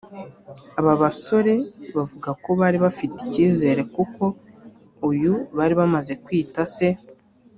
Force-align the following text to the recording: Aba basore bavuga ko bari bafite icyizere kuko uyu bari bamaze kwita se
Aba 0.79 0.93
basore 1.01 1.53
bavuga 1.95 2.29
ko 2.43 2.49
bari 2.59 2.77
bafite 2.85 3.15
icyizere 3.21 3.81
kuko 3.95 4.23
uyu 5.09 5.33
bari 5.57 5.73
bamaze 5.79 6.13
kwita 6.23 6.61
se 6.75 6.87